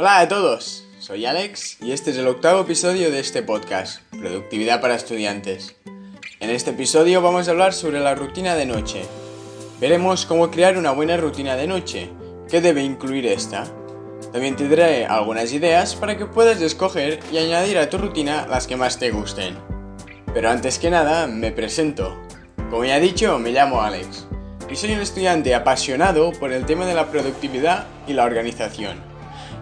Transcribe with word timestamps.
Hola 0.00 0.20
a 0.20 0.28
todos, 0.28 0.82
soy 0.98 1.26
Alex 1.26 1.76
y 1.82 1.92
este 1.92 2.12
es 2.12 2.16
el 2.16 2.26
octavo 2.26 2.62
episodio 2.62 3.10
de 3.10 3.20
este 3.20 3.42
podcast, 3.42 4.00
Productividad 4.18 4.80
para 4.80 4.94
Estudiantes. 4.94 5.76
En 6.40 6.48
este 6.48 6.70
episodio 6.70 7.20
vamos 7.20 7.46
a 7.46 7.50
hablar 7.50 7.74
sobre 7.74 8.00
la 8.00 8.14
rutina 8.14 8.54
de 8.54 8.64
noche. 8.64 9.02
Veremos 9.78 10.24
cómo 10.24 10.50
crear 10.50 10.78
una 10.78 10.92
buena 10.92 11.18
rutina 11.18 11.54
de 11.54 11.66
noche, 11.66 12.10
qué 12.48 12.62
debe 12.62 12.82
incluir 12.82 13.26
esta. 13.26 13.66
También 14.32 14.56
te 14.56 14.70
daré 14.70 15.04
algunas 15.04 15.52
ideas 15.52 15.94
para 15.94 16.16
que 16.16 16.24
puedas 16.24 16.62
escoger 16.62 17.20
y 17.30 17.36
añadir 17.36 17.76
a 17.76 17.90
tu 17.90 17.98
rutina 17.98 18.46
las 18.48 18.66
que 18.66 18.78
más 18.78 18.98
te 18.98 19.10
gusten. 19.10 19.58
Pero 20.32 20.48
antes 20.48 20.78
que 20.78 20.88
nada, 20.88 21.26
me 21.26 21.52
presento. 21.52 22.18
Como 22.70 22.86
ya 22.86 22.96
he 22.96 23.00
dicho, 23.02 23.38
me 23.38 23.52
llamo 23.52 23.82
Alex 23.82 24.26
y 24.70 24.76
soy 24.76 24.92
un 24.94 25.00
estudiante 25.00 25.54
apasionado 25.54 26.32
por 26.32 26.54
el 26.54 26.64
tema 26.64 26.86
de 26.86 26.94
la 26.94 27.10
productividad 27.10 27.86
y 28.06 28.14
la 28.14 28.24
organización. 28.24 29.09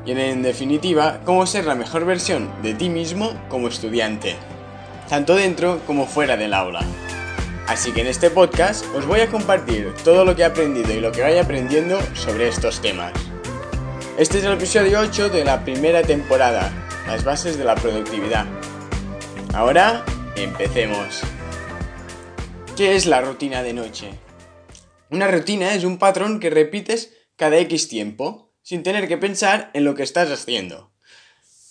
Y 0.05 0.13
en 0.13 0.43
definitiva, 0.43 1.21
cómo 1.25 1.47
ser 1.47 1.67
la 1.67 1.75
mejor 1.75 2.05
versión 2.05 2.51
de 2.63 2.75
ti 2.75 2.89
mismo 2.89 3.33
como 3.49 3.69
estudiante, 3.69 4.37
tanto 5.09 5.35
dentro 5.35 5.81
como 5.87 6.07
fuera 6.07 6.37
del 6.37 6.55
aula. 6.55 6.81
Así 7.67 7.93
que 7.93 8.01
en 8.01 8.07
este 8.07 8.31
podcast 8.31 8.87
os 8.95 9.07
voy 9.07 9.21
a 9.21 9.29
compartir 9.29 9.93
todo 10.03 10.25
lo 10.25 10.35
que 10.35 10.43
he 10.43 10.47
aprendido 10.47 10.91
y 10.93 11.01
lo 11.01 11.13
que 11.13 11.21
vaya 11.21 11.43
aprendiendo 11.43 11.99
sobre 12.15 12.49
estos 12.49 12.81
temas. 12.81 13.13
Este 14.17 14.39
es 14.39 14.45
el 14.45 14.55
episodio 14.55 15.01
8 15.01 15.29
de 15.29 15.45
la 15.45 15.63
primera 15.63 16.03
temporada, 16.03 16.73
las 17.07 17.25
bases 17.25 17.59
de 17.59 17.65
la 17.65 17.75
productividad. 17.75 18.47
Ahora, 19.53 20.05
empecemos. 20.35 21.21
¿Qué 22.77 22.97
es 22.97 23.07
la 23.07 23.21
rutina 23.21 23.63
de 23.63 23.75
noche? 23.75 24.11
Una 25.11 25.29
rutina 25.29 25.75
es 25.75 25.85
un 25.85 25.99
patrón 25.99 26.41
que 26.41 26.51
repites 26.51 27.13
cada 27.37 27.59
X 27.59 27.89
tiempo, 27.89 28.48
sin 28.69 28.83
tener 28.83 29.09
que 29.09 29.17
pensar 29.17 29.71
en 29.73 29.87
lo 29.87 29.95
que 29.95 30.03
estás 30.03 30.31
haciendo. 30.31 30.93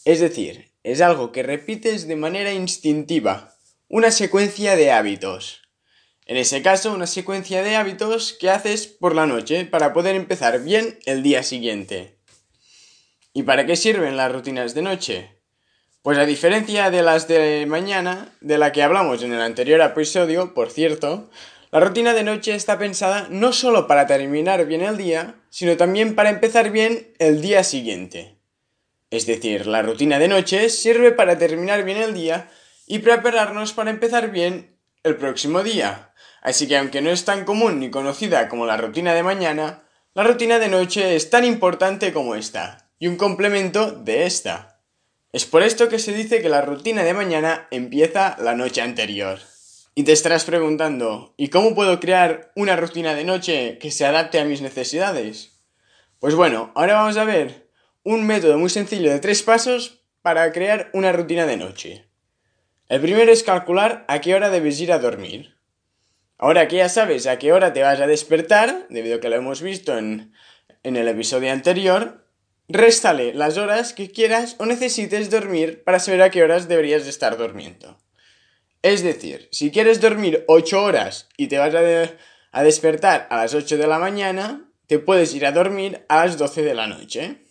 Es 0.03 0.19
decir, 0.19 0.71
es 0.81 0.99
algo 0.99 1.31
que 1.31 1.43
repites 1.43 2.07
de 2.07 2.15
manera 2.15 2.54
instintiva, 2.54 3.54
una 3.87 4.09
secuencia 4.09 4.76
de 4.76 4.91
hábitos. 4.91 5.62
En 6.26 6.37
ese 6.37 6.63
caso, 6.63 6.95
una 6.95 7.05
secuencia 7.05 7.62
de 7.62 7.76
hábitos 7.76 8.34
que 8.34 8.49
haces 8.49 8.87
por 8.87 9.13
la 9.13 9.27
noche 9.27 9.63
para 9.65 9.93
poder 9.93 10.15
empezar 10.15 10.63
bien 10.63 10.98
el 11.05 11.21
día 11.21 11.43
siguiente. 11.43 12.17
¿Y 13.32 13.43
para 13.43 13.67
qué 13.67 13.76
sirven 13.76 14.17
las 14.17 14.32
rutinas 14.32 14.73
de 14.73 14.82
noche? 14.82 15.39
Pues 16.01 16.17
a 16.17 16.26
diferencia 16.26 16.89
de 16.89 17.04
las 17.04 17.27
de 17.27 17.67
mañana, 17.67 18.35
de 18.41 18.57
la 18.57 18.71
que 18.71 18.82
hablamos 18.82 19.21
en 19.21 19.34
el 19.34 19.41
anterior 19.41 19.82
episodio, 19.82 20.55
por 20.55 20.71
cierto, 20.71 21.29
la 21.77 21.85
rutina 21.85 22.15
de 22.15 22.23
noche 22.23 22.55
está 22.55 22.79
pensada 22.79 23.27
no 23.29 23.53
solo 23.53 23.85
para 23.85 24.07
terminar 24.07 24.65
bien 24.65 24.81
el 24.81 24.97
día, 24.97 25.35
sino 25.51 25.77
también 25.77 26.15
para 26.15 26.31
empezar 26.31 26.71
bien 26.71 27.13
el 27.20 27.39
día 27.39 27.63
siguiente. 27.63 28.39
Es 29.11 29.27
decir, 29.27 29.67
la 29.67 29.83
rutina 29.83 30.17
de 30.17 30.27
noche 30.27 30.70
sirve 30.70 31.11
para 31.11 31.37
terminar 31.37 31.83
bien 31.83 31.99
el 31.99 32.15
día 32.15 32.49
y 32.87 32.98
prepararnos 32.98 33.73
para 33.73 33.91
empezar 33.91 34.31
bien 34.31 34.75
el 35.03 35.17
próximo 35.17 35.61
día. 35.61 36.15
Así 36.41 36.67
que 36.67 36.77
aunque 36.77 37.01
no 37.01 37.11
es 37.11 37.25
tan 37.25 37.45
común 37.45 37.79
ni 37.79 37.91
conocida 37.91 38.49
como 38.49 38.65
la 38.65 38.77
rutina 38.77 39.13
de 39.13 39.21
mañana, 39.21 39.83
la 40.15 40.23
rutina 40.23 40.57
de 40.57 40.70
noche 40.70 41.15
es 41.15 41.29
tan 41.29 41.45
importante 41.45 42.11
como 42.11 42.33
esta, 42.33 42.89
y 42.98 43.05
un 43.05 43.17
complemento 43.17 43.91
de 43.91 44.25
esta. 44.25 44.81
Es 45.31 45.45
por 45.45 45.61
esto 45.61 45.89
que 45.89 45.99
se 45.99 46.11
dice 46.11 46.41
que 46.41 46.49
la 46.49 46.61
rutina 46.61 47.03
de 47.03 47.13
mañana 47.13 47.67
empieza 47.70 48.35
la 48.39 48.55
noche 48.55 48.81
anterior. 48.81 49.37
Y 49.98 50.03
te 50.03 50.12
estarás 50.12 50.45
preguntando, 50.45 51.34
¿y 51.37 51.48
cómo 51.48 51.73
puedo 51.73 51.99
crear 51.99 52.51
una 52.55 52.76
rutina 52.76 53.15
de 53.15 53.23
noche 53.23 53.79
que 53.79 53.90
se 53.90 54.05
adapte 54.05 54.39
a 54.39 54.45
mis 54.45 54.62
necesidades? 54.62 55.59
Pues 56.20 56.35
bueno, 56.35 56.71
ahora 56.76 56.93
vamos 56.93 57.17
a 57.17 57.23
ver 57.23 57.71
un 58.04 58.27
método 58.27 58.59
muy 58.59 58.70
sencillo 58.70 59.09
de 59.09 59.20
tres 59.20 59.41
pasos 59.41 60.04
para 60.21 60.51
crear 60.51 60.91
una 60.93 61.13
rutina 61.13 61.48
de 61.48 61.57
noche. 61.57 62.05
El 62.89 63.01
primero 63.01 63.31
es 63.31 63.41
calcular 63.41 64.06
a 64.07 64.22
qué 64.22 64.35
hora 64.35 64.51
debes 64.51 64.79
ir 64.79 64.91
a 64.91 65.00
dormir. 65.00 65.56
Ahora 66.38 66.67
que 66.67 66.75
ya 66.75 66.89
sabes 66.89 67.25
a 67.25 67.39
qué 67.39 67.51
hora 67.51 67.73
te 67.73 67.81
vas 67.81 67.99
a 67.99 68.05
despertar, 68.05 68.85
debido 68.91 69.16
a 69.16 69.19
que 69.19 69.29
lo 69.29 69.35
hemos 69.35 69.63
visto 69.63 69.97
en, 69.97 70.31
en 70.83 70.95
el 70.95 71.07
episodio 71.07 71.51
anterior, 71.51 72.23
réstale 72.67 73.33
las 73.33 73.57
horas 73.57 73.93
que 73.93 74.11
quieras 74.11 74.57
o 74.59 74.67
necesites 74.67 75.31
dormir 75.31 75.83
para 75.83 75.97
saber 75.97 76.22
a 76.22 76.29
qué 76.29 76.43
horas 76.43 76.67
deberías 76.67 77.07
estar 77.07 77.35
durmiendo. 77.35 77.97
Es 78.81 79.03
decir, 79.03 79.49
si 79.51 79.71
quieres 79.71 80.01
dormir 80.01 80.43
8 80.47 80.81
horas 80.81 81.27
y 81.35 81.47
te 81.47 81.57
vas 81.57 81.73
a, 81.73 82.63
despertar 82.63 83.27
a 83.29 83.38
las 83.38 83.53
8 83.53 83.77
de 83.77 83.88
la 83.88 83.99
mañana, 83.99 84.69
te 84.88 84.99
puedes 84.99 85.33
ir 85.33 85.45
a 85.45 85.51
dormir 85.51 86.05
a 86.09 86.25
las 86.25 86.38
12 86.38 86.61
de 86.61 86.73
la 86.73 86.87
noche. 86.87 87.41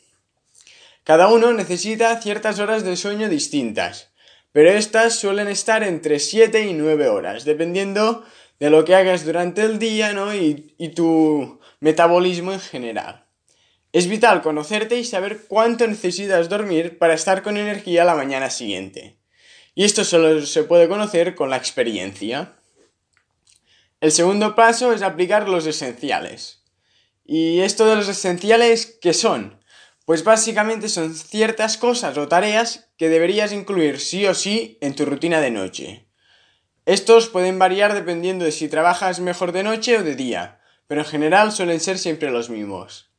Cada 1.05 1.29
uno 1.29 1.53
necesita 1.53 2.21
ciertas 2.21 2.59
horas 2.59 2.85
de 2.85 2.97
sueño 2.97 3.29
distintas, 3.29 4.13
pero 4.53 4.71
estas 4.71 5.19
suelen 5.19 5.49
estar 5.49 5.83
entre 5.83 6.19
7 6.19 6.67
y 6.67 6.73
9 6.73 7.09
horas, 7.09 7.45
dependiendo 7.45 8.25
de 8.59 8.71
lo 8.71 8.85
que 8.85 8.95
hagas 8.95 9.25
durante 9.25 9.63
el 9.63 9.79
día 9.79 10.13
¿no? 10.13 10.35
y, 10.35 10.75
y 10.79 10.89
tu 10.91 11.61
metabolismo 11.81 12.53
en 12.53 12.61
general. 12.61 13.27
Es 13.93 14.09
vital 14.09 14.43
conocerte 14.43 14.99
y 14.99 15.05
saber 15.05 15.43
cuánto 15.49 15.87
necesitas 15.87 16.49
dormir 16.49 16.99
para 16.99 17.15
estar 17.15 17.43
con 17.43 17.57
energía 17.57 18.05
la 18.05 18.15
mañana 18.15 18.51
siguiente. 18.51 19.16
Y 19.79 19.85
esto 19.85 20.05
solo 20.05 20.41
se 20.47 20.65
puede 20.65 20.89
conocer 20.89 21.35
con 21.35 21.51
la 21.51 21.59
experiencia. 21.59 22.55
El 24.01 24.11
segundo 24.11 24.55
paso 24.55 24.95
es 24.95 25.03
aplicar 25.03 25.51
los 25.51 25.67
esenciales. 25.67 26.65
¿Y 27.27 27.61
esto 27.61 27.85
de 27.85 27.97
los 27.97 28.09
esenciales 28.09 28.99
qué 29.03 29.13
son? 29.13 29.61
Pues 30.07 30.25
básicamente 30.25 30.89
son 30.89 31.15
ciertas 31.15 31.77
cosas 31.77 32.17
o 32.17 32.27
tareas 32.27 32.89
que 32.97 33.11
deberías 33.11 33.53
incluir 33.53 34.01
sí 34.01 34.25
o 34.27 34.33
sí 34.33 34.79
en 34.81 34.97
tu 34.97 35.05
rutina 35.05 35.43
de 35.43 35.51
noche. 35.51 36.09
Estos 36.87 37.29
pueden 37.29 37.59
variar 37.59 37.93
dependiendo 37.93 38.47
de 38.47 38.53
si 38.53 38.71
trabajas 38.71 39.21
mejor 39.21 39.53
de 39.53 39.63
noche 39.63 39.99
o 39.99 40.03
de 40.03 40.17
día, 40.17 40.59
pero 40.87 41.03
en 41.03 41.07
general 41.07 41.53
suelen 41.53 41.81
ser 41.81 41.99
siempre 41.99 42.31
los 42.31 42.49
mismos. 42.49 43.11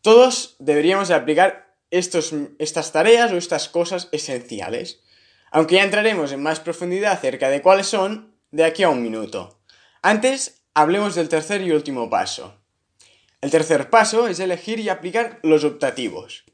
Todos 0.00 0.56
deberíamos 0.60 1.10
aplicar 1.10 1.76
estos, 1.90 2.32
estas 2.58 2.90
tareas 2.92 3.32
o 3.32 3.36
estas 3.36 3.68
cosas 3.68 4.08
esenciales 4.12 5.03
aunque 5.54 5.76
ya 5.76 5.84
entraremos 5.84 6.32
en 6.32 6.42
más 6.42 6.58
profundidad 6.58 7.12
acerca 7.12 7.48
de 7.48 7.62
cuáles 7.62 7.86
son 7.86 8.34
de 8.50 8.64
aquí 8.64 8.82
a 8.82 8.88
un 8.88 9.04
minuto. 9.04 9.60
Antes, 10.02 10.64
hablemos 10.74 11.14
del 11.14 11.28
tercer 11.28 11.62
y 11.62 11.70
último 11.70 12.10
paso. 12.10 12.60
El 13.40 13.52
tercer 13.52 13.88
paso 13.88 14.26
es 14.26 14.40
elegir 14.40 14.80
y 14.80 14.88
aplicar 14.88 15.38
los 15.44 15.62
optativos. 15.62 16.44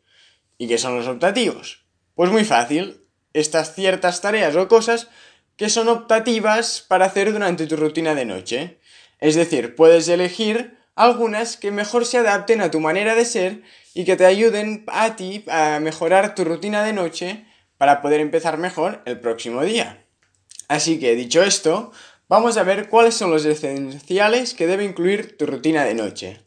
¿Y 0.59 0.69
qué 0.69 0.77
son 0.77 0.99
los 0.99 1.09
optativos? 1.09 1.87
Pues 2.15 2.31
muy 2.31 2.44
fácil, 2.44 3.06
estas 3.33 3.75
ciertas 3.75 4.21
tareas 4.21 4.55
o 4.55 4.69
cosas 4.69 5.09
que 5.56 5.71
son 5.71 5.88
optativas 5.88 6.84
para 6.87 7.06
hacer 7.06 7.32
durante 7.32 7.67
tu 7.67 7.77
rutina 7.77 8.15
de 8.15 8.27
noche. 8.27 8.81
Es 9.19 9.34
decir, 9.34 9.77
puedes 9.77 10.09
elegir 10.09 10.77
algunas 10.94 11.56
que 11.56 11.71
mejor 11.71 12.05
se 12.05 12.19
adapten 12.19 12.61
a 12.61 12.71
tu 12.71 12.81
manera 12.81 13.15
de 13.15 13.25
ser 13.25 13.62
y 13.94 14.05
que 14.05 14.17
te 14.17 14.27
ayuden 14.27 14.84
a 14.88 15.17
ti 15.17 15.43
a 15.49 15.81
mejorar 15.81 16.34
tu 16.34 16.44
rutina 16.44 16.84
de 16.84 16.93
noche 16.93 17.47
para 17.80 18.02
poder 18.02 18.20
empezar 18.20 18.58
mejor 18.58 19.00
el 19.06 19.20
próximo 19.20 19.62
día. 19.62 20.04
Así 20.68 21.00
que 21.00 21.14
dicho 21.14 21.42
esto, 21.42 21.92
vamos 22.28 22.58
a 22.58 22.62
ver 22.62 22.91
cuáles 22.91 23.14
son 23.14 23.30
los 23.30 23.46
esenciales 23.46 24.52
que 24.52 24.66
debe 24.66 24.84
incluir 24.84 25.38
tu 25.38 25.46
rutina 25.46 25.82
de 25.86 25.94
noche. 25.94 26.42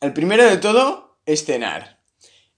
El 0.00 0.12
primero 0.12 0.42
de 0.42 0.56
todo 0.56 1.20
es 1.24 1.44
cenar. 1.44 2.00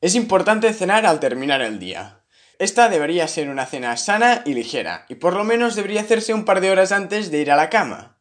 Es 0.01 0.15
importante 0.15 0.73
cenar 0.73 1.05
al 1.05 1.21
terminar 1.21 1.61
el 1.61 1.79
día. 1.79 2.25
Esta 2.59 2.89
debería 2.89 3.29
ser 3.29 3.51
una 3.51 3.67
cena 3.67 3.99
sana 3.99 4.41
y 4.47 4.55
ligera, 4.55 5.05
y 5.11 5.17
por 5.17 5.37
lo 5.37 5.45
menos 5.45 5.77
debería 5.77 6.01
hacerse 6.01 6.33
un 6.33 6.47
par 6.47 6.63
de 6.63 6.71
horas 6.71 6.93
antes 6.93 7.31
de 7.31 7.43
ir 7.43 7.51
a 7.51 7.57
la 7.57 7.69
cama. 7.69 8.17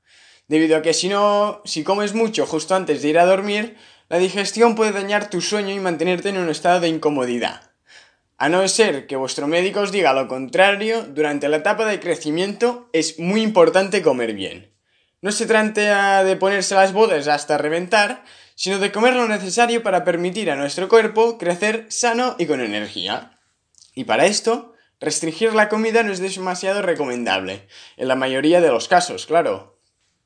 Debido 0.50 0.76
a 0.76 0.82
que 0.82 0.94
si 0.94 1.08
no, 1.08 1.62
si 1.64 1.86
comes 1.86 2.14
mucho 2.14 2.46
justo 2.46 2.76
antes 2.76 3.02
de 3.02 3.08
ir 3.08 3.20
a 3.20 3.26
dormir, 3.26 3.78
la 4.10 4.18
digestión 4.18 4.76
puede 4.76 4.92
dañar 4.92 5.30
tu 5.30 5.40
sueño 5.40 5.74
y 5.74 5.80
mantenerte 5.80 6.28
en 6.28 6.40
un 6.40 6.50
estado 6.50 6.82
de 6.82 6.90
incomodidad. 6.90 7.71
A 8.42 8.50
no 8.50 8.68
ser 8.68 9.06
que 9.06 9.18
vuestro 9.18 9.46
médico 9.46 9.82
os 9.82 9.92
diga 9.92 10.14
lo 10.14 10.28
contrario, 10.28 11.04
durante 11.04 11.48
la 11.48 11.58
etapa 11.58 11.86
de 11.86 12.00
crecimiento 12.00 12.90
es 12.92 13.20
muy 13.20 13.44
importante 13.44 14.02
comer 14.02 14.34
bien. 14.34 14.74
No 15.22 15.32
se 15.32 15.46
trata 15.46 16.24
de 16.24 16.36
ponerse 16.38 16.74
las 16.74 16.92
bodas 16.92 17.28
hasta 17.28 17.60
reventar, 17.60 18.24
sino 18.56 18.80
de 18.80 18.92
comer 18.92 19.14
lo 19.14 19.28
necesario 19.28 19.84
para 19.84 20.04
permitir 20.04 20.50
a 20.50 20.56
nuestro 20.56 20.90
cuerpo 20.90 21.38
crecer 21.38 21.86
sano 21.90 22.36
y 22.40 22.48
con 22.48 22.62
energía. 22.62 23.38
Y 23.94 24.06
para 24.06 24.26
esto, 24.26 24.74
restringir 25.00 25.54
la 25.54 25.70
comida 25.70 26.02
no 26.02 26.12
es 26.12 26.20
demasiado 26.20 26.82
recomendable, 26.82 27.68
en 27.96 28.08
la 28.08 28.16
mayoría 28.16 28.60
de 28.60 28.70
los 28.70 28.88
casos, 28.88 29.28
claro. 29.28 29.78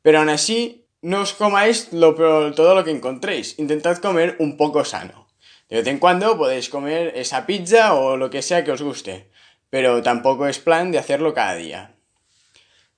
Pero 0.04 0.20
aún 0.20 0.30
así, 0.30 0.88
no 1.02 1.20
os 1.20 1.34
comáis 1.34 1.90
todo 1.90 2.76
lo 2.76 2.84
que 2.86 2.92
encontréis, 2.92 3.60
intentad 3.60 3.98
comer 3.98 4.38
un 4.40 4.56
poco 4.56 4.86
sano. 4.86 5.25
De 5.70 5.78
vez 5.78 5.88
en 5.88 6.00
cuando 6.00 6.38
podéis 6.38 6.70
comer 6.70 7.14
esa 7.16 7.46
pizza 7.46 7.94
o 7.96 8.18
lo 8.18 8.30
que 8.30 8.42
sea 8.42 8.64
que 8.64 8.72
os 8.72 8.82
guste, 8.82 9.32
pero 9.70 10.04
tampoco 10.04 10.48
es 10.48 10.60
plan 10.60 10.92
de 10.92 11.00
hacerlo 11.00 11.34
cada 11.34 11.56
día. 11.56 11.96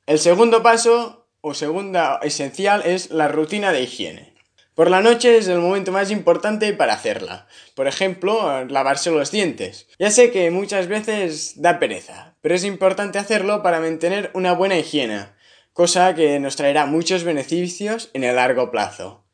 El 0.06 0.20
segundo 0.20 0.64
paso 0.64 1.28
o 1.42 1.54
segunda 1.54 2.20
esencial 2.24 2.82
es 2.86 3.10
la 3.10 3.28
rutina 3.28 3.72
de 3.72 3.82
higiene. 3.84 4.34
Por 4.78 4.92
la 4.92 5.02
noche 5.02 5.38
es 5.38 5.48
el 5.48 5.58
momento 5.58 5.92
más 5.92 6.12
importante 6.12 6.72
para 6.74 6.94
hacerla. 6.94 7.48
Por 7.74 7.88
ejemplo, 7.88 8.64
lavarse 8.66 9.10
los 9.10 9.32
dientes. 9.32 9.88
Ya 9.98 10.12
sé 10.12 10.30
que 10.30 10.52
muchas 10.52 10.88
veces 10.88 11.60
da 11.62 11.80
pereza, 11.80 12.36
pero 12.42 12.54
es 12.54 12.64
importante 12.64 13.18
hacerlo 13.18 13.64
para 13.64 13.80
mantener 13.80 14.30
una 14.36 14.54
buena 14.54 14.78
higiene, 14.78 15.26
cosa 15.74 16.14
que 16.14 16.40
nos 16.40 16.58
traerá 16.58 16.86
muchos 16.86 17.24
beneficios 17.24 18.12
en 18.14 18.24
el 18.24 18.36
largo 18.36 18.70
plazo. 18.70 19.27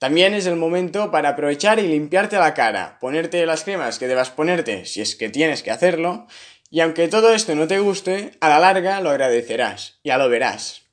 También 0.00 0.32
es 0.32 0.46
el 0.46 0.56
momento 0.56 1.10
para 1.10 1.28
aprovechar 1.28 1.78
y 1.78 1.86
limpiarte 1.86 2.38
la 2.38 2.54
cara, 2.54 2.96
ponerte 3.00 3.44
las 3.44 3.64
cremas 3.64 3.98
que 3.98 4.08
debas 4.08 4.30
ponerte 4.30 4.86
si 4.86 5.02
es 5.02 5.14
que 5.14 5.28
tienes 5.28 5.62
que 5.62 5.70
hacerlo, 5.70 6.26
y 6.70 6.80
aunque 6.80 7.06
todo 7.08 7.34
esto 7.34 7.54
no 7.54 7.68
te 7.68 7.80
guste, 7.80 8.30
a 8.40 8.48
la 8.48 8.58
larga 8.58 9.02
lo 9.02 9.10
agradecerás, 9.10 10.00
ya 10.02 10.16
lo 10.16 10.30
verás. 10.30 10.86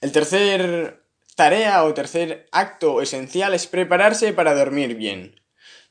El 0.00 0.12
tercer 0.12 1.02
tarea 1.34 1.82
o 1.82 1.94
tercer 1.94 2.46
acto 2.52 3.02
esencial 3.02 3.54
es 3.54 3.66
prepararse 3.66 4.32
para 4.32 4.54
dormir 4.54 4.94
bien. 4.94 5.40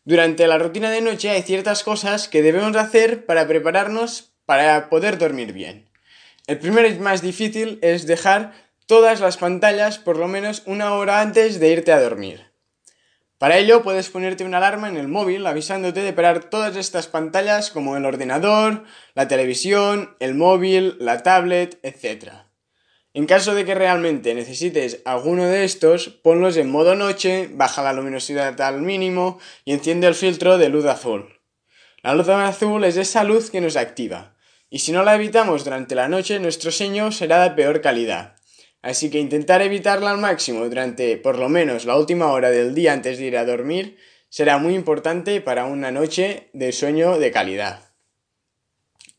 Durante 0.06 0.48
la 0.48 0.57
rutina 0.57 0.89
de 0.89 1.01
noche 1.01 1.31
hay 1.31 1.42
ciertas 1.42 1.83
cosas 1.83 2.30
que 2.30 2.42
debemos 2.42 2.77
hacer 2.77 3.25
para 3.25 3.45
prepararnos 3.45 4.36
para 4.45 4.88
poder 4.88 5.18
dormir 5.18 5.51
bien. 5.51 5.89
El 6.48 6.60
primero 6.60 6.88
y 6.88 6.98
más 6.98 7.21
difícil 7.21 7.80
es 7.81 8.07
dejar 8.07 8.54
todas 8.86 9.19
las 9.19 9.36
pantallas 9.36 10.00
por 10.00 10.15
lo 10.15 10.30
menos 10.30 10.63
una 10.65 10.94
hora 10.94 11.19
antes 11.19 11.60
de 11.60 11.68
irte 11.68 11.92
a 11.92 12.00
dormir. 12.00 12.52
Para 13.44 13.57
ello 13.57 13.84
puedes 13.84 14.10
ponerte 14.10 14.45
una 14.45 14.60
alarma 14.60 14.88
en 14.88 14.95
el 14.95 15.10
móvil 15.10 15.45
avisándote 15.45 16.00
de 16.00 16.13
parar 16.13 16.45
todas 16.45 16.78
estas 16.78 17.07
pantallas 17.07 17.72
como 17.72 17.98
el 17.98 18.06
ordenador, 18.06 18.86
la 19.16 19.28
televisión, 19.28 20.16
el 20.22 20.34
móvil, 20.34 20.95
la 20.98 21.24
tablet, 21.24 21.78
etc. 21.84 22.31
En 23.13 23.25
caso 23.25 23.54
de 23.54 23.66
que 23.66 23.75
realmente 23.75 24.34
necesites 24.34 25.01
alguno 25.04 25.44
de 25.44 25.66
estos, 25.66 26.07
ponlos 26.07 26.56
en 26.56 26.72
modo 26.72 26.95
noche, 26.95 27.50
baja 27.51 27.84
la 27.84 27.92
luminosidad 27.92 28.62
al 28.62 28.81
mínimo 28.81 29.40
y 29.66 29.74
enciende 29.74 30.07
el 30.07 30.16
filtro 30.16 30.57
de 30.57 30.69
luz 30.69 30.86
azul. 30.86 31.42
La 32.01 32.16
luz 32.16 32.30
azul 32.30 32.86
es 32.86 32.96
esa 32.96 33.25
luz 33.25 33.51
que 33.51 33.60
nos 33.60 33.75
activa, 33.75 34.38
y 34.69 34.80
si 34.80 34.94
no 34.94 35.04
la 35.04 35.16
evitamos 35.16 35.66
durante 35.66 35.96
la 35.96 36.07
noche 36.07 36.39
nuestro 36.39 36.72
sueño 36.72 37.12
será 37.12 37.44
de 37.44 37.51
peor 37.51 37.81
calidad. 37.81 38.38
Así 38.83 39.09
que 39.09 39.18
intentar 39.18 39.62
evitarla 39.62 40.12
al 40.12 40.18
máximo 40.18 40.65
durante 40.65 41.15
por 41.15 41.39
lo 41.39 41.47
menos 41.47 41.85
la 41.85 41.95
última 41.95 42.31
hora 42.33 42.51
del 42.51 42.75
día 42.75 42.91
antes 42.91 43.18
de 43.18 43.24
ir 43.24 43.38
a 43.38 43.45
dormir 43.45 43.97
será 44.27 44.57
muy 44.57 44.75
importante 44.75 45.39
para 45.39 45.65
una 45.65 45.89
noche 45.89 46.50
de 46.51 46.74
sueño 46.74 47.18
de 47.18 47.31
calidad. 47.31 47.80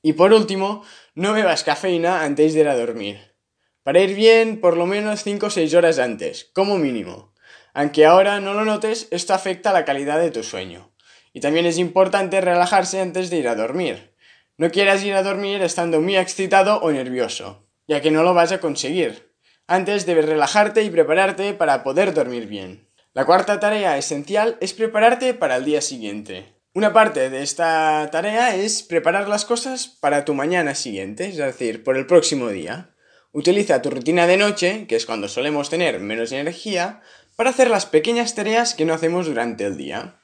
Y 0.02 0.12
por 0.12 0.34
último, 0.34 0.84
no 1.14 1.32
bebas 1.32 1.64
cafeína 1.64 2.24
antes 2.24 2.52
de 2.52 2.60
ir 2.60 2.68
a 2.68 2.76
dormir. 2.76 3.36
Para 3.82 4.00
ir 4.00 4.14
bien 4.14 4.60
por 4.60 4.76
lo 4.76 4.84
menos 4.84 5.22
5 5.24 5.46
o 5.46 5.50
6 5.50 5.72
horas 5.72 5.98
antes, 5.98 6.50
como 6.52 6.76
mínimo. 6.76 7.32
Aunque 7.72 8.04
ahora 8.04 8.40
no 8.40 8.52
lo 8.52 8.66
notes, 8.66 9.08
esto 9.12 9.32
afecta 9.32 9.72
la 9.72 9.86
calidad 9.86 10.20
de 10.20 10.30
tu 10.30 10.42
sueño. 10.42 10.92
Y 11.32 11.40
también 11.40 11.64
es 11.64 11.78
importante 11.78 12.42
relajarse 12.42 13.00
antes 13.00 13.30
de 13.30 13.38
ir 13.38 13.48
a 13.48 13.54
dormir. 13.54 14.14
No 14.58 14.70
quieras 14.70 15.02
ir 15.04 15.14
a 15.14 15.22
dormir 15.22 15.62
estando 15.62 16.02
muy 16.02 16.18
excitado 16.18 16.80
o 16.82 16.92
nervioso, 16.92 17.66
ya 17.88 18.02
que 18.02 18.10
no 18.10 18.24
lo 18.24 18.34
vas 18.34 18.52
a 18.52 18.60
conseguir. 18.60 19.33
Antes 19.66 20.04
debes 20.04 20.26
relajarte 20.26 20.82
y 20.82 20.90
prepararte 20.90 21.54
para 21.54 21.82
poder 21.84 22.12
dormir 22.12 22.46
bien. 22.46 22.86
La 23.14 23.24
cuarta 23.24 23.60
tarea 23.60 23.96
esencial 23.96 24.58
es 24.60 24.74
prepararte 24.74 25.32
para 25.32 25.56
el 25.56 25.64
día 25.64 25.80
siguiente. 25.80 26.54
Una 26.74 26.92
parte 26.92 27.30
de 27.30 27.42
esta 27.42 28.08
tarea 28.10 28.56
es 28.56 28.82
preparar 28.82 29.28
las 29.28 29.44
cosas 29.44 29.86
para 29.86 30.24
tu 30.24 30.34
mañana 30.34 30.74
siguiente, 30.74 31.28
es 31.28 31.36
decir, 31.36 31.82
por 31.82 31.96
el 31.96 32.06
próximo 32.06 32.48
día. 32.48 32.90
Utiliza 33.32 33.80
tu 33.80 33.90
rutina 33.90 34.26
de 34.26 34.36
noche, 34.36 34.86
que 34.86 34.96
es 34.96 35.06
cuando 35.06 35.28
solemos 35.28 35.70
tener 35.70 35.98
menos 36.00 36.32
energía, 36.32 37.00
para 37.36 37.50
hacer 37.50 37.70
las 37.70 37.86
pequeñas 37.86 38.34
tareas 38.34 38.74
que 38.74 38.84
no 38.84 38.92
hacemos 38.92 39.26
durante 39.26 39.64
el 39.64 39.76
día. 39.76 40.20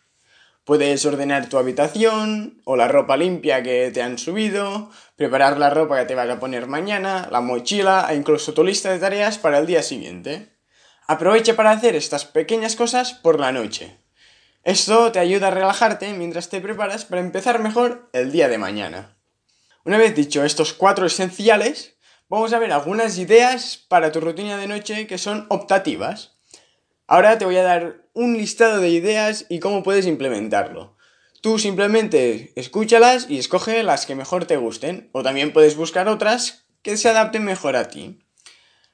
Puedes 0.70 1.04
ordenar 1.04 1.48
tu 1.48 1.58
habitación 1.58 2.62
o 2.64 2.76
la 2.76 2.86
ropa 2.86 3.16
limpia 3.16 3.60
que 3.60 3.90
te 3.90 4.02
han 4.02 4.18
subido, 4.18 4.88
preparar 5.16 5.58
la 5.58 5.68
ropa 5.68 5.98
que 5.98 6.04
te 6.04 6.14
vas 6.14 6.30
a 6.30 6.38
poner 6.38 6.68
mañana, 6.68 7.28
la 7.32 7.40
mochila 7.40 8.06
e 8.08 8.14
incluso 8.14 8.54
tu 8.54 8.62
lista 8.62 8.92
de 8.92 9.00
tareas 9.00 9.36
para 9.36 9.58
el 9.58 9.66
día 9.66 9.82
siguiente. 9.82 10.54
Aprovecha 11.08 11.56
para 11.56 11.72
hacer 11.72 11.96
estas 11.96 12.24
pequeñas 12.24 12.76
cosas 12.76 13.14
por 13.14 13.40
la 13.40 13.50
noche. 13.50 13.98
Esto 14.62 15.10
te 15.10 15.18
ayuda 15.18 15.48
a 15.48 15.50
relajarte 15.50 16.12
mientras 16.12 16.50
te 16.50 16.60
preparas 16.60 17.04
para 17.04 17.20
empezar 17.20 17.58
mejor 17.58 18.08
el 18.12 18.30
día 18.30 18.46
de 18.46 18.58
mañana. 18.58 19.16
Una 19.84 19.98
vez 19.98 20.14
dicho 20.14 20.44
estos 20.44 20.72
cuatro 20.72 21.04
esenciales, 21.04 21.96
vamos 22.28 22.52
a 22.52 22.60
ver 22.60 22.70
algunas 22.70 23.18
ideas 23.18 23.76
para 23.88 24.12
tu 24.12 24.20
rutina 24.20 24.56
de 24.56 24.68
noche 24.68 25.08
que 25.08 25.18
son 25.18 25.46
optativas. 25.48 26.36
Ahora 27.08 27.38
te 27.38 27.44
voy 27.44 27.56
a 27.56 27.64
dar 27.64 28.04
un 28.20 28.36
listado 28.36 28.82
de 28.82 28.90
ideas 28.90 29.46
y 29.48 29.60
cómo 29.60 29.82
puedes 29.82 30.06
implementarlo. 30.06 30.94
Tú 31.40 31.58
simplemente 31.58 32.52
escúchalas 32.54 33.30
y 33.30 33.38
escoge 33.38 33.82
las 33.82 34.04
que 34.04 34.14
mejor 34.14 34.44
te 34.44 34.58
gusten, 34.58 35.08
o 35.12 35.22
también 35.22 35.54
puedes 35.54 35.74
buscar 35.74 36.06
otras 36.06 36.66
que 36.82 36.98
se 36.98 37.08
adapten 37.08 37.46
mejor 37.46 37.76
a 37.76 37.88
ti. 37.88 38.18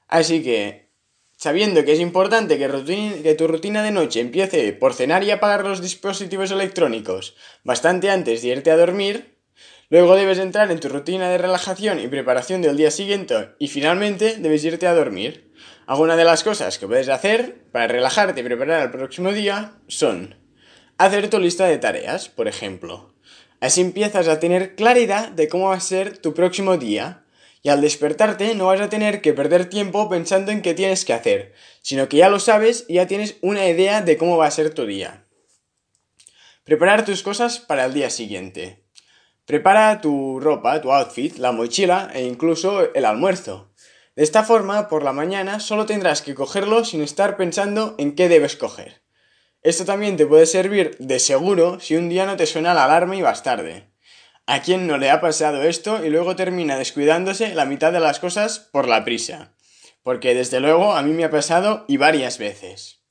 Así 0.06 0.44
que, 0.44 0.93
sabiendo 1.37 1.84
que 1.84 1.94
es 1.94 1.99
importante 1.99 2.56
que, 2.56 3.34
tu 3.34 3.49
rutina 3.49 3.82
de 3.82 3.90
noche 3.90 4.20
empiece 4.20 4.73
por 4.73 4.94
cenar 4.94 5.25
y 5.25 5.32
apagar 5.32 5.64
los 5.64 5.82
dispositivos 5.82 6.52
electrónicos 6.52 7.34
bastante 7.64 8.11
antes 8.11 8.43
de 8.43 8.49
irte 8.49 8.70
a 8.70 8.76
dormir, 8.76 9.36
Luego 9.88 10.17
debes 10.17 10.38
entrar 10.38 10.71
en 10.73 10.81
tu 10.81 10.88
rutina 10.88 11.31
de 11.31 11.38
relajación 11.38 12.00
y 12.00 12.09
preparación 12.09 12.61
del 12.61 12.77
día 12.77 12.91
siguiente 12.91 13.50
y 13.61 13.69
finalmente 13.69 14.37
debes 14.37 14.65
irte 14.65 14.88
a 14.88 14.94
dormir. 14.94 15.53
Algunas 15.87 16.17
de 16.17 16.25
las 16.25 16.43
cosas 16.43 16.79
que 16.79 16.88
puedes 16.88 17.09
hacer 17.09 17.62
para 17.71 17.87
relajarte 17.87 18.41
y 18.41 18.44
preparar 18.44 18.83
el 18.83 18.91
próximo 18.91 19.33
día 19.33 19.75
son 19.87 20.35
hacer 20.99 21.31
tu 21.31 21.38
lista 21.38 21.67
de 21.67 21.79
tareas, 21.79 22.29
por 22.29 22.49
ejemplo. 22.49 23.15
Así 23.61 23.81
empiezas 23.81 24.27
a 24.27 24.41
tener 24.41 24.75
claridad 24.75 25.29
de 25.29 25.49
cómo 25.49 25.69
va 25.69 25.77
a 25.77 25.81
ser 25.81 26.19
tu 26.19 26.35
próximo 26.35 26.77
día 26.77 27.25
y 27.62 27.69
al 27.69 27.81
despertarte 27.81 28.56
no 28.56 28.67
vas 28.67 28.81
a 28.81 28.88
tener 28.88 29.21
que 29.21 29.33
perder 29.33 29.69
tiempo 29.69 30.09
pensando 30.09 30.50
en 30.50 30.62
qué 30.62 30.75
tienes 30.75 31.05
que 31.05 31.12
hacer, 31.12 31.55
sino 31.81 32.09
que 32.09 32.17
ya 32.17 32.29
lo 32.29 32.41
sabes 32.41 32.87
y 32.88 32.94
ya 32.94 33.06
tienes 33.06 33.37
una 33.41 33.69
idea 33.69 34.03
de 34.03 34.17
cómo 34.17 34.37
va 34.37 34.47
a 34.47 34.50
ser 34.50 34.75
tu 34.75 34.85
día. 34.85 35.27
Preparar 36.65 37.05
tus 37.05 37.23
cosas 37.23 37.61
para 37.61 37.85
el 37.85 37.94
día 37.94 38.11
siguiente. 38.11 38.86
Prepara 39.46 40.00
tu 40.00 40.40
ropa, 40.40 40.81
tu 40.81 40.90
outfit, 40.93 41.38
la 41.38 41.52
mochila 41.52 42.10
e 42.12 42.25
incluso 42.25 42.93
el 42.93 43.04
almuerzo. 43.04 43.70
De 44.16 44.25
esta 44.25 44.43
forma, 44.43 44.88
por 44.88 45.04
la 45.04 45.12
mañana 45.12 45.60
solo 45.60 45.87
tendrás 45.87 46.20
que 46.20 46.34
cogerlo 46.34 46.84
sin 46.84 47.00
estar 47.00 47.37
pensando 47.37 47.94
en 47.96 48.16
qué 48.16 48.28
debes 48.28 48.56
coger. 48.56 49.02
Esto 49.62 49.84
también 49.84 50.16
te 50.16 50.26
puede 50.26 50.46
servir 50.46 50.96
de 50.98 51.20
seguro 51.20 51.78
si 51.78 51.94
un 51.94 52.08
día 52.08 52.26
no 52.26 52.37
te 52.37 52.46
suena 52.46 52.75
la 52.75 52.87
alarma 52.87 53.14
y 53.14 53.22
vas 53.22 53.44
tarde. 53.44 53.88
¿A 54.46 54.62
quién 54.62 54.88
no 54.88 54.98
le 54.98 55.10
ha 55.10 55.20
pasado 55.20 55.62
esto 55.62 56.04
y 56.04 56.11
luego 56.11 56.35
termina 56.35 56.76
descuidándose 56.76 57.54
la 57.54 57.66
mitad 57.66 57.92
de 57.92 58.00
las 58.00 58.18
cosas 58.18 58.59
por 58.59 58.88
la 58.88 59.04
prisa? 59.04 59.54
Porque 60.02 60.35
desde 60.35 60.59
luego 60.59 60.94
a 60.94 61.02
mí 61.02 61.12
me 61.12 61.25
ha 61.25 61.30
pasado 61.30 61.85
y 61.87 61.99
varias 61.99 62.38
veces. 62.38 63.02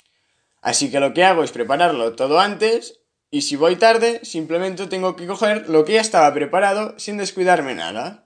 Así 0.61 0.91
que 0.91 0.99
lo 0.99 1.13
que 1.13 1.23
hago 1.23 1.43
es 1.43 1.51
prepararlo 1.51 2.13
todo 2.15 2.39
antes 2.39 3.04
y 3.35 3.41
si 3.41 3.57
voy 3.57 3.75
tarde, 3.75 4.21
simplemente 4.23 4.87
tengo 4.87 5.17
que 5.17 5.27
coger 5.27 5.67
lo 5.67 5.83
que 5.83 5.95
ya 5.95 5.99
estaba 5.99 6.33
preparado 6.33 6.97
sin 6.97 7.17
descuidarme 7.17 7.75
nada. 7.75 8.23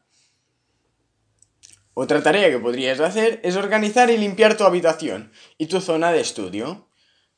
Otra 1.96 2.22
tarea 2.22 2.51
que 2.51 2.60
podrías 2.60 3.00
hacer 3.00 3.39
es 3.44 3.56
organizar 3.56 4.12
y 4.12 4.20
limpiar 4.20 4.56
tu 4.56 4.66
habitación 4.66 5.32
y 5.58 5.66
tu 5.66 5.82
zona 5.82 6.12
de 6.12 6.22
estudio. 6.22 6.88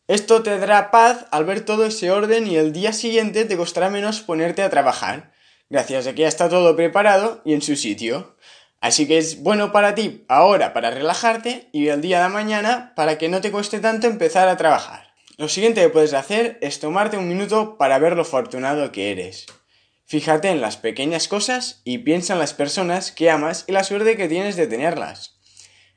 Esto 0.10 0.44
te 0.44 0.60
dará 0.60 0.92
paz 0.92 1.28
al 1.32 1.46
ver 1.46 1.62
todo 1.62 1.86
ese 1.86 2.12
orden 2.12 2.46
y 2.46 2.58
el 2.58 2.74
día 2.74 2.92
siguiente 2.92 3.46
te 3.46 3.56
costará 3.56 3.90
menos 3.90 4.20
ponerte 4.20 4.64
a 4.64 4.70
trabajar, 4.70 5.32
gracias 5.70 6.08
a 6.08 6.14
que 6.14 6.24
ya 6.24 6.28
está 6.28 6.50
todo 6.50 6.76
preparado 6.76 7.42
y 7.46 7.54
en 7.54 7.62
su 7.62 7.78
sitio. 7.78 8.36
Así 8.82 9.08
que 9.08 9.18
es 9.18 9.44
bueno 9.44 9.72
para 9.72 9.96
ti 9.96 10.26
ahora 10.28 10.74
para 10.74 10.92
relajarte 10.92 11.70
y 11.72 11.88
el 11.88 12.02
día 12.02 12.22
de 12.22 12.28
mañana 12.28 12.92
para 12.98 13.18
que 13.18 13.30
no 13.30 13.40
te 13.40 13.50
cueste 13.50 13.80
tanto 13.80 14.08
empezar 14.08 14.50
a 14.50 14.58
trabajar. 14.58 15.11
Lo 15.42 15.50
siguiente 15.50 15.82
que 15.82 15.90
puedes 15.90 16.14
hacer 16.14 16.60
es 16.62 16.80
tomarte 16.80 17.18
un 17.18 17.28
minuto 17.28 17.76
para 17.80 17.98
ver 17.98 18.16
lo 18.16 18.22
afortunado 18.22 18.92
que 18.92 19.12
eres. 19.12 19.48
Fíjate 20.06 20.50
en 20.50 20.62
las 20.62 20.78
pequeñas 20.78 21.28
cosas 21.28 21.82
y 21.84 21.98
piensa 21.98 22.34
en 22.34 22.40
las 22.40 22.54
personas 22.54 23.12
que 23.12 23.32
amas 23.32 23.66
y 23.66 23.72
la 23.72 23.84
suerte 23.84 24.16
que 24.16 24.28
tienes 24.28 24.56
de 24.56 24.68
tenerlas. 24.68 25.40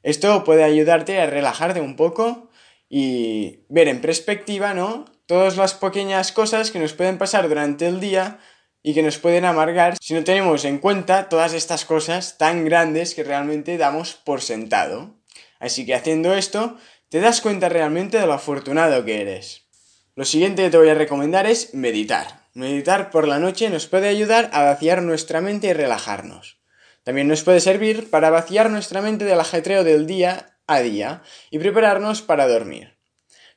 Esto 0.02 0.44
puede 0.44 0.64
ayudarte 0.64 1.20
a 1.20 1.26
relajarte 1.26 1.82
un 1.82 1.94
poco 1.94 2.48
y 2.88 3.66
ver 3.68 3.88
en 3.88 4.00
perspectiva, 4.00 4.72
¿no? 4.72 5.04
Todas 5.26 5.58
las 5.58 5.74
pequeñas 5.74 6.32
cosas 6.32 6.70
que 6.70 6.78
nos 6.78 6.94
pueden 6.94 7.18
pasar 7.18 7.46
durante 7.46 7.86
el 7.86 8.00
día 8.00 8.38
y 8.82 8.94
que 8.94 9.02
nos 9.02 9.18
pueden 9.18 9.44
amargar 9.44 9.98
si 10.00 10.14
no 10.14 10.24
tenemos 10.24 10.64
en 10.64 10.78
cuenta 10.78 11.28
todas 11.28 11.52
estas 11.52 11.84
cosas 11.84 12.38
tan 12.38 12.64
grandes 12.64 13.14
que 13.14 13.24
realmente 13.24 13.76
damos 13.76 14.14
por 14.14 14.40
sentado. 14.40 15.18
Así 15.64 15.86
que 15.86 15.94
haciendo 15.94 16.34
esto, 16.34 16.78
te 17.14 17.20
das 17.20 17.40
cuenta 17.40 17.68
realmente 17.68 18.18
de 18.18 18.26
lo 18.26 18.32
afortunado 18.32 19.04
que 19.04 19.20
eres. 19.20 19.68
Lo 20.16 20.24
siguiente 20.24 20.64
que 20.64 20.70
te 20.70 20.78
voy 20.78 20.88
a 20.88 20.96
recomendar 20.96 21.46
es 21.46 21.72
meditar. 21.72 22.40
Meditar 22.54 23.12
por 23.12 23.28
la 23.28 23.38
noche 23.38 23.70
nos 23.70 23.86
puede 23.86 24.08
ayudar 24.08 24.50
a 24.52 24.64
vaciar 24.64 25.00
nuestra 25.00 25.40
mente 25.40 25.68
y 25.68 25.72
relajarnos. 25.74 26.58
También 27.04 27.28
nos 27.28 27.44
puede 27.44 27.60
servir 27.60 28.10
para 28.10 28.30
vaciar 28.30 28.68
nuestra 28.68 29.00
mente 29.00 29.24
del 29.26 29.38
ajetreo 29.38 29.84
del 29.84 30.08
día 30.08 30.58
a 30.66 30.80
día 30.80 31.22
y 31.52 31.60
prepararnos 31.60 32.20
para 32.20 32.48
dormir. 32.48 32.96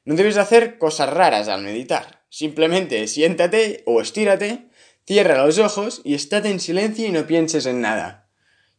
No 0.05 0.13
debes 0.13 0.37
hacer 0.37 0.77
cosas 0.77 1.09
raras 1.09 1.47
al 1.47 1.63
meditar. 1.63 2.25
Simplemente 2.29 3.07
siéntate 3.07 3.81
o 3.87 4.01
estírate, 4.01 4.67
cierra 5.07 5.43
los 5.43 5.57
ojos 5.57 6.01
y 6.03 6.13
estate 6.13 6.51
en 6.51 6.59
silencio 6.59 7.07
y 7.07 7.11
no 7.11 7.25
pienses 7.25 7.65
en 7.65 7.81
nada. 7.81 8.29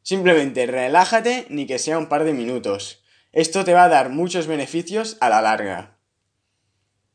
Simplemente 0.02 0.66
relájate 0.66 1.46
ni 1.48 1.66
que 1.66 1.80
sea 1.80 1.98
un 1.98 2.08
par 2.08 2.22
de 2.22 2.32
minutos. 2.32 3.02
Esto 3.32 3.64
te 3.64 3.74
va 3.74 3.84
a 3.84 3.88
dar 3.88 4.08
muchos 4.08 4.46
beneficios 4.46 5.18
a 5.20 5.28
la 5.28 5.42
larga. 5.42 5.98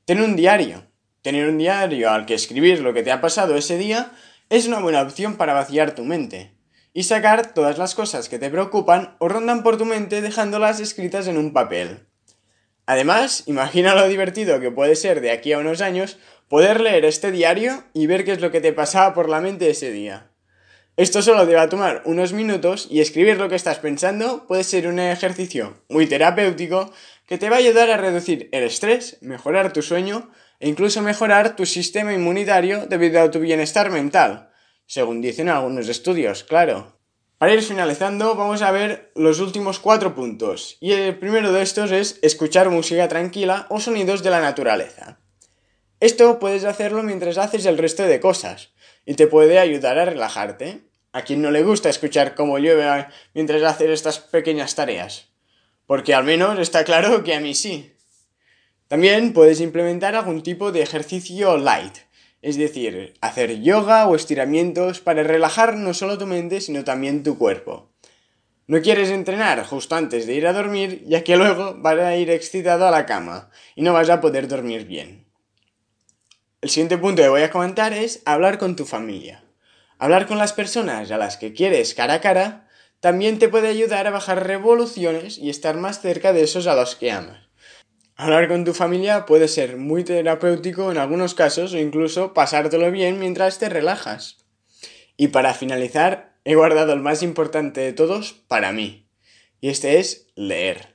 Ten 0.06 0.22
un 0.22 0.36
diario. 0.36 0.86
Tener 1.22 1.48
un 1.48 1.58
diario 1.58 2.12
al 2.12 2.26
que 2.26 2.34
escribir 2.34 2.82
lo 2.82 2.94
que 2.94 3.02
te 3.02 3.12
ha 3.12 3.22
pasado 3.22 3.56
ese 3.56 3.78
día 3.78 4.12
es 4.50 4.68
una 4.68 4.80
buena 4.80 5.02
opción 5.02 5.38
para 5.38 5.54
vaciar 5.54 5.96
tu 5.96 6.04
mente 6.04 6.56
y 6.94 7.04
sacar 7.04 7.54
todas 7.54 7.78
las 7.78 7.96
cosas 7.96 8.30
que 8.30 8.38
te 8.38 8.50
preocupan 8.50 9.16
o 9.20 9.28
rondan 9.28 9.64
por 9.64 9.78
tu 9.78 9.86
mente 9.86 10.22
dejándolas 10.22 10.80
escritas 10.80 11.28
en 11.28 11.38
un 11.38 11.54
papel. 11.54 12.08
Además, 12.86 13.44
imagina 13.48 13.96
lo 13.96 14.08
divertido 14.08 14.60
que 14.60 14.70
puede 14.70 14.96
ser 14.96 15.22
de 15.22 15.32
aquí 15.32 15.54
a 15.54 15.60
unos 15.60 15.82
años 15.82 16.20
poder 16.48 16.82
leer 16.82 17.06
este 17.06 17.32
diario 17.32 17.84
y 17.94 18.06
ver 18.06 18.26
qué 18.26 18.34
es 18.34 18.42
lo 18.42 18.52
que 18.52 18.62
te 18.62 18.74
pasaba 18.74 19.14
por 19.16 19.30
la 19.30 19.42
mente 19.42 19.70
ese 19.70 19.90
día. 19.92 20.33
Esto 20.96 21.24
solo 21.24 21.48
te 21.48 21.56
va 21.56 21.64
a 21.64 21.70
tomar 21.70 22.04
unos 22.06 22.34
minutos 22.34 22.88
y 22.88 23.02
escribir 23.02 23.38
lo 23.38 23.50
que 23.50 23.56
estás 23.56 23.80
pensando 23.80 24.46
puede 24.46 24.64
ser 24.64 24.88
un 24.88 25.00
ejercicio 25.00 25.82
muy 25.90 26.06
terapéutico 26.06 26.94
que 27.26 27.40
te 27.40 27.50
va 27.50 27.56
a 27.56 27.60
ayudar 27.60 27.90
a 27.90 27.98
reducir 27.98 28.48
el 28.52 28.64
estrés, 28.64 29.18
mejorar 29.22 29.74
tu 29.74 29.82
sueño 29.82 30.30
e 30.60 30.70
incluso 30.70 31.02
mejorar 31.02 31.56
tu 31.56 31.66
sistema 31.66 32.14
inmunitario 32.14 32.86
debido 32.86 33.22
a 33.22 33.32
tu 33.32 33.40
bienestar 33.40 33.90
mental, 33.90 34.52
según 34.86 35.20
dicen 35.20 35.50
algunos 35.50 35.90
estudios, 35.90 36.44
claro. 36.44 37.00
Para 37.40 37.56
ir 37.56 37.64
finalizando, 37.64 38.36
vamos 38.36 38.62
a 38.62 38.70
ver 38.70 39.12
los 39.16 39.40
últimos 39.40 39.80
cuatro 39.80 40.14
puntos, 40.14 40.78
y 40.80 40.92
el 40.92 41.18
primero 41.18 41.52
de 41.52 41.64
estos 41.64 41.92
es 41.92 42.20
escuchar 42.22 42.70
música 42.70 43.08
tranquila 43.08 43.66
o 43.72 43.80
sonidos 43.80 44.22
de 44.22 44.30
la 44.30 44.42
naturaleza. 44.42 45.18
Esto 46.00 46.38
puedes 46.38 46.66
hacerlo 46.66 47.02
mientras 47.02 47.40
haces 47.40 47.66
el 47.66 47.80
resto 47.80 48.04
de 48.04 48.20
cosas, 48.20 48.73
y 49.06 49.16
te 49.16 49.28
puede 49.28 49.60
ayudar 49.60 49.98
a 50.00 50.06
relajarte. 50.06 50.82
A 51.12 51.22
quien 51.22 51.42
no 51.42 51.52
le 51.52 51.64
gusta 51.64 51.90
escuchar 51.90 52.34
cómo 52.34 52.58
llueve 52.58 53.08
mientras 53.34 53.62
haces 53.64 53.90
estas 53.90 54.20
pequeñas 54.20 54.74
tareas. 54.74 55.28
Porque 55.86 56.16
al 56.16 56.24
menos 56.24 56.58
está 56.58 56.84
claro 56.84 57.24
que 57.24 57.36
a 57.36 57.40
mí 57.40 57.54
sí. 57.54 57.94
También 58.88 59.34
puedes 59.34 59.62
implementar 59.62 60.16
algún 60.16 60.42
tipo 60.44 60.72
de 60.72 60.82
ejercicio 60.82 61.58
light, 61.58 61.98
es 62.42 62.58
decir, 62.58 63.14
hacer 63.22 63.62
yoga 63.62 64.08
o 64.08 64.16
estiramientos 64.16 65.00
para 65.00 65.24
relajar 65.24 65.78
no 65.78 65.94
solo 65.94 66.18
tu 66.18 66.28
mente, 66.28 66.62
sino 66.62 66.84
también 66.84 67.24
tu 67.24 67.38
cuerpo. 67.38 67.90
No 68.66 68.82
quieres 68.82 69.10
entrenar 69.10 69.66
justo 69.66 69.96
antes 69.96 70.26
de 70.26 70.36
ir 70.36 70.48
a 70.48 70.54
dormir, 70.54 71.04
ya 71.06 71.24
que 71.24 71.38
luego 71.38 71.76
vas 71.78 72.00
a 72.00 72.16
ir 72.16 72.30
excitado 72.30 72.88
a 72.88 72.92
la 72.92 73.06
cama 73.06 73.50
y 73.76 73.82
no 73.82 73.94
vas 73.94 74.10
a 74.10 74.22
poder 74.22 74.48
dormir 74.48 74.86
bien. 74.86 75.23
El 76.64 76.70
siguiente 76.70 76.98
punto 76.98 77.22
que 77.22 77.28
voy 77.28 77.42
a 77.42 77.52
comentar 77.52 77.92
es 77.92 78.22
hablar 78.24 78.58
con 78.58 78.78
tu 78.78 78.86
familia. 78.86 79.44
Hablar 79.98 80.28
con 80.28 80.38
las 80.38 80.54
personas 80.54 81.12
a 81.12 81.18
las 81.18 81.36
que 81.36 81.52
quieres 81.52 81.94
cara 81.94 82.14
a 82.14 82.22
cara 82.22 82.70
también 83.02 83.38
te 83.38 83.50
puede 83.50 83.68
ayudar 83.68 84.08
a 84.08 84.12
bajar 84.12 84.48
revoluciones 84.48 85.38
y 85.38 85.50
estar 85.50 85.76
más 85.76 86.00
cerca 86.00 86.32
de 86.32 86.42
esos 86.42 86.66
a 86.68 86.76
los 86.76 86.96
que 86.96 87.12
amas. 87.12 87.50
Hablar 88.16 88.48
con 88.48 88.64
tu 88.64 88.74
familia 88.74 89.26
puede 89.26 89.50
ser 89.50 89.76
muy 89.76 90.06
terapéutico 90.06 90.90
en 90.90 91.00
algunos 91.00 91.36
casos 91.36 91.74
o 91.74 91.78
incluso 91.78 92.34
pasártelo 92.34 92.90
bien 92.92 93.20
mientras 93.20 93.60
te 93.60 93.68
relajas. 93.68 94.38
Y 95.18 95.28
para 95.28 95.54
finalizar, 95.54 96.38
he 96.46 96.56
guardado 96.56 96.94
el 96.94 97.02
más 97.02 97.24
importante 97.24 97.82
de 97.82 97.92
todos 97.92 98.42
para 98.48 98.72
mí, 98.72 99.10
y 99.60 99.68
este 99.68 100.00
es 100.00 100.28
leer. 100.36 100.93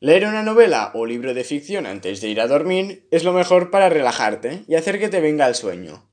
Leer 0.00 0.26
una 0.26 0.42
novela 0.42 0.92
o 0.94 1.06
libro 1.06 1.34
de 1.34 1.44
ficción 1.44 1.86
antes 1.86 2.20
de 2.20 2.28
ir 2.28 2.40
a 2.40 2.46
dormir 2.46 3.08
es 3.10 3.24
lo 3.24 3.32
mejor 3.32 3.70
para 3.70 3.88
relajarte 3.88 4.62
y 4.68 4.76
hacer 4.76 4.98
que 4.98 5.08
te 5.08 5.20
venga 5.20 5.46
el 5.48 5.54
sueño. 5.54 6.08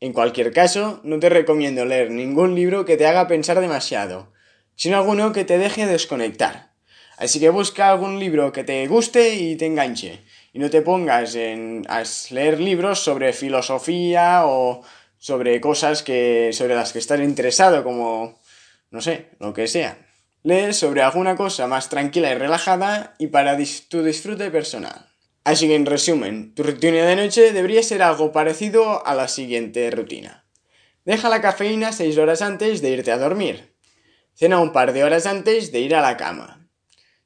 En 0.00 0.12
cualquier 0.12 0.52
caso, 0.52 1.00
no 1.04 1.18
te 1.20 1.28
recomiendo 1.28 1.84
leer 1.84 2.10
ningún 2.10 2.54
libro 2.54 2.84
que 2.84 2.96
te 2.96 3.06
haga 3.06 3.28
pensar 3.28 3.60
demasiado, 3.60 4.32
sino 4.74 4.96
alguno 4.96 5.32
que 5.32 5.44
te 5.44 5.58
deje 5.58 5.86
desconectar 5.86 6.70
Así 7.20 7.38
que 7.38 7.50
busca 7.50 7.90
algún 7.90 8.18
libro 8.18 8.50
que 8.50 8.64
te 8.64 8.86
guste 8.86 9.34
y 9.34 9.54
te 9.56 9.66
enganche. 9.66 10.24
Y 10.54 10.58
no 10.58 10.70
te 10.70 10.80
pongas 10.80 11.34
en, 11.34 11.84
a 11.86 12.02
leer 12.30 12.58
libros 12.58 13.00
sobre 13.00 13.34
filosofía 13.34 14.46
o 14.46 14.82
sobre 15.18 15.60
cosas 15.60 16.02
que, 16.02 16.48
sobre 16.54 16.74
las 16.74 16.94
que 16.94 16.98
estás 16.98 17.20
interesado, 17.20 17.84
como, 17.84 18.40
no 18.90 19.02
sé, 19.02 19.26
lo 19.38 19.52
que 19.52 19.68
sea. 19.68 19.98
Lee 20.42 20.72
sobre 20.72 21.02
alguna 21.02 21.36
cosa 21.36 21.66
más 21.66 21.90
tranquila 21.90 22.30
y 22.30 22.34
relajada 22.34 23.14
y 23.18 23.26
para 23.26 23.58
tu 23.88 24.02
disfrute 24.02 24.50
personal. 24.50 25.06
Así 25.44 25.68
que 25.68 25.74
en 25.74 25.84
resumen, 25.84 26.54
tu 26.54 26.62
rutina 26.62 27.04
de 27.04 27.16
noche 27.16 27.52
debería 27.52 27.82
ser 27.82 28.02
algo 28.02 28.32
parecido 28.32 29.06
a 29.06 29.14
la 29.14 29.28
siguiente 29.28 29.90
rutina. 29.90 30.46
Deja 31.04 31.28
la 31.28 31.42
cafeína 31.42 31.92
6 31.92 32.16
horas 32.18 32.40
antes 32.40 32.80
de 32.80 32.90
irte 32.90 33.12
a 33.12 33.18
dormir. 33.18 33.74
Cena 34.34 34.60
un 34.60 34.72
par 34.72 34.94
de 34.94 35.04
horas 35.04 35.26
antes 35.26 35.72
de 35.72 35.80
ir 35.80 35.94
a 35.94 36.00
la 36.00 36.16
cama. 36.16 36.68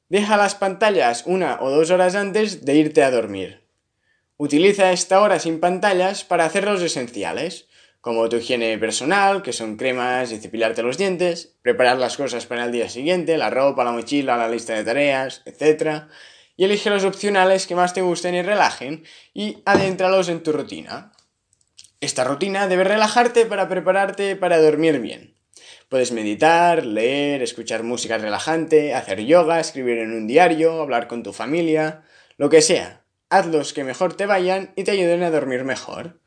Deja 0.09 0.35
las 0.35 0.55
pantallas 0.55 1.23
una 1.25 1.61
o 1.61 1.69
dos 1.69 1.91
horas 1.91 2.15
antes 2.15 2.65
de 2.65 2.75
irte 2.75 3.03
a 3.03 3.11
dormir. 3.11 3.65
Utiliza 4.37 4.91
esta 4.91 5.21
hora 5.21 5.39
sin 5.39 5.61
pantallas 5.61 6.25
para 6.25 6.43
hacer 6.43 6.65
los 6.65 6.81
esenciales, 6.81 7.67
como 8.05 8.29
tu 8.29 8.35
higiene 8.35 8.77
personal, 8.77 9.41
que 9.41 9.51
son 9.51 9.77
cremas 9.77 10.31
y 10.31 10.37
cepillarte 10.37 10.83
los 10.83 10.95
dientes, 10.95 11.55
preparar 11.63 11.97
las 11.97 12.17
cosas 12.17 12.45
para 12.45 12.65
el 12.65 12.71
día 12.71 12.87
siguiente, 12.87 13.35
la 13.35 13.49
ropa, 13.49 13.83
la 13.83 13.93
mochila, 13.93 14.37
la 14.37 14.47
lista 14.47 14.75
de 14.75 14.83
tareas, 14.83 15.41
etc. 15.45 16.03
Y 16.55 16.65
elige 16.65 16.91
los 16.91 17.03
opcionales 17.03 17.65
que 17.65 17.73
más 17.73 17.95
te 17.95 18.03
gusten 18.03 18.35
y 18.35 18.43
relajen 18.43 19.05
y 19.33 19.63
adéntralos 19.65 20.29
en 20.29 20.43
tu 20.43 20.51
rutina. 20.51 21.13
Esta 21.99 22.23
rutina 22.23 22.67
debe 22.67 22.83
relajarte 22.83 23.47
para 23.47 23.67
prepararte 23.67 24.35
para 24.35 24.61
dormir 24.61 24.99
bien. 24.99 25.33
Puedes 25.89 26.11
meditar, 26.11 26.85
leer, 26.85 27.41
escuchar 27.41 27.81
música 27.81 28.19
relajante, 28.19 28.93
hacer 28.93 29.25
yoga, 29.25 29.59
escribir 29.59 29.97
en 29.97 30.13
un 30.13 30.27
diario, 30.27 30.79
hablar 30.79 31.07
con 31.07 31.23
tu 31.23 31.33
familia, 31.33 32.03
lo 32.37 32.49
que 32.49 32.61
sea. 32.61 33.01
Hazlos 33.31 33.73
que 33.73 33.83
mejor 33.83 34.15
te 34.15 34.27
vayan 34.27 34.73
y 34.75 34.83
te 34.83 34.91
ayuden 34.91 35.23
a 35.23 35.31
dormir 35.31 35.63
mejor. 35.63 36.19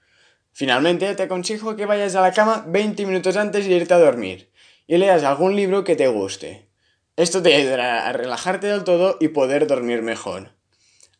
Finalmente, 0.59 1.15
te 1.15 1.23
aconsejo 1.23 1.77
que 1.77 1.87
vayas 1.87 2.17
a 2.17 2.21
la 2.21 2.33
cama 2.33 2.65
20 2.67 3.07
minutos 3.07 3.37
antes 3.37 3.65
de 3.65 3.75
irte 3.75 3.95
a 3.95 3.99
dormir 3.99 4.51
y 4.89 4.97
leas 4.97 5.23
algún 5.23 5.55
libro 5.55 5.85
que 5.85 5.95
te 5.95 6.09
guste. 6.09 6.67
Esto 7.15 7.41
te 7.41 7.55
ayudará 7.55 8.09
a 8.09 8.13
relajarte 8.13 8.67
del 8.67 8.83
todo 8.83 9.19
y 9.21 9.29
poder 9.29 9.69
dormir 9.69 10.03
mejor. 10.03 10.57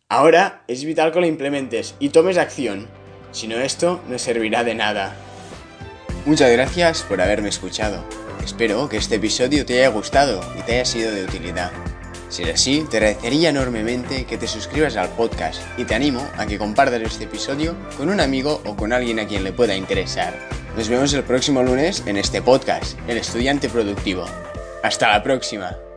Ahora 0.09 0.65
es 0.67 0.85
vital 0.85 1.13
que 1.13 1.21
lo 1.21 1.27
implementes 1.27 1.95
y 2.01 2.09
tomes 2.09 2.37
acción, 2.37 2.89
si 3.31 3.47
no 3.47 3.59
esto 3.59 4.01
no 4.09 4.19
servirá 4.19 4.65
de 4.65 4.75
nada. 4.75 5.15
Muchas 6.27 6.51
gracias 6.51 7.05
por 7.05 7.21
haberme 7.21 7.51
escuchado. 7.51 8.03
Espero 8.43 8.89
que 8.89 8.97
este 8.97 9.15
episodio 9.15 9.65
te 9.65 9.79
haya 9.79 9.91
gustado 9.91 10.41
y 10.59 10.63
te 10.63 10.73
haya 10.73 10.85
sido 10.85 11.13
de 11.13 11.23
utilidad. 11.23 11.71
Si 12.29 12.43
es 12.43 12.55
así, 12.55 12.87
te 12.91 12.99
agradecería 12.99 13.49
enormemente 13.49 14.25
que 14.25 14.37
te 14.37 14.47
suscribas 14.47 14.97
al 14.97 15.09
podcast 15.11 15.63
y 15.79 15.85
te 15.85 15.95
animo 15.95 16.27
a 16.37 16.47
que 16.47 16.59
compartas 16.59 17.01
este 17.03 17.25
episodio 17.25 17.75
con 17.97 18.11
un 18.11 18.21
amigo 18.21 18.61
o 18.67 18.77
con 18.77 18.93
alguien 18.93 19.19
a 19.19 19.27
quien 19.27 19.45
le 19.45 19.53
pueda 19.53 19.75
interesar. 19.75 20.39
Nos 20.77 20.89
vemos 20.89 21.13
el 21.15 21.25
próximo 21.25 21.63
lunes 21.63 22.03
en 22.07 22.17
este 22.17 22.43
podcast, 22.43 22.99
El 23.09 23.19
Estudiante 23.19 23.69
Productivo. 23.69 24.27
Hasta 24.83 25.11
la 25.11 25.23
próxima. 25.23 25.88